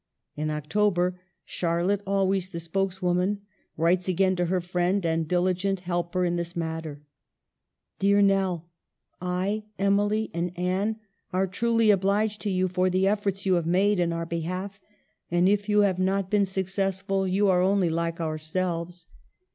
In 0.35 0.49
October 0.49 1.21
Charlotte, 1.45 2.01
always 2.07 2.49
the 2.49 2.59
spokes 2.59 3.03
woman, 3.03 3.41
writes 3.77 4.07
again 4.07 4.35
to 4.37 4.45
her 4.45 4.59
friend 4.59 5.05
and 5.05 5.27
diligent 5.27 5.81
helper 5.81 6.25
in 6.25 6.37
this 6.37 6.55
matter: 6.55 7.03
"Dear 7.99 8.19
Nell," 8.19 8.67
I, 9.41 9.61
Emily, 9.77 10.31
and 10.33 10.53
Anne 10.57 10.95
are 11.31 11.45
truly 11.45 11.91
obliged 11.91 12.41
to 12.41 12.49
you 12.49 12.67
for 12.67 12.89
the 12.89 13.07
efforts 13.07 13.45
you 13.45 13.53
have 13.53 13.67
made 13.67 13.99
in 13.99 14.11
our 14.11 14.25
behalf; 14.25 14.81
and 15.29 15.47
if 15.47 15.69
you 15.69 15.81
have 15.81 15.99
not 15.99 16.31
been 16.31 16.47
successful 16.47 17.27
you 17.27 17.47
are 17.49 17.61
only 17.61 17.91
like 17.91 18.19
ourselves. 18.19 19.07